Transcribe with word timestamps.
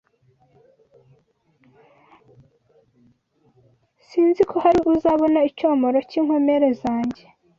Sinzi 4.07 4.41
ko 4.49 4.55
hari 4.63 4.79
uzabono 4.93 5.39
icyomoro 5.49 5.97
cy, 6.09 6.15
inkomere 6.19 6.69
zanjye 6.81 7.23